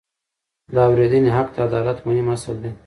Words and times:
د 0.73 0.75
اورېدنې 0.89 1.31
حق 1.37 1.47
د 1.55 1.57
عدالت 1.67 1.97
مهم 2.07 2.27
اصل 2.35 2.55
دی. 2.63 2.71